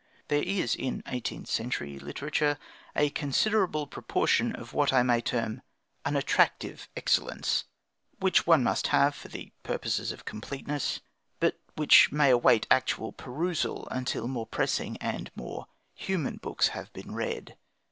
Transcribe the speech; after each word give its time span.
There 0.29 0.41
is 0.41 0.73
in 0.73 1.03
eighteenth 1.05 1.47
century 1.47 1.99
literature 1.99 2.57
a 2.95 3.11
considerable 3.11 3.85
proportion 3.85 4.55
of 4.55 4.73
what 4.73 4.91
I 4.91 5.03
may 5.03 5.21
term 5.21 5.61
"unattractive 6.05 6.89
excellence," 6.97 7.65
which 8.19 8.47
one 8.47 8.63
must 8.63 8.87
have 8.87 9.13
for 9.13 9.27
the 9.27 9.51
purposes 9.61 10.11
of 10.11 10.25
completeness, 10.25 11.01
but 11.39 11.59
which 11.75 12.11
may 12.11 12.31
await 12.31 12.65
actual 12.71 13.11
perusal 13.11 13.87
until 13.91 14.27
more 14.27 14.47
pressing 14.47 14.97
and 14.97 15.29
more 15.35 15.67
human 15.93 16.37
books 16.37 16.69
have 16.69 16.91
been 16.93 17.13
read. 17.13 17.55